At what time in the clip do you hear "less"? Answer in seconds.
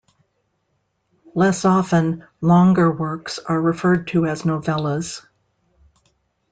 1.35-1.63